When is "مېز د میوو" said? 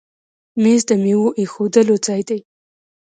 0.61-1.35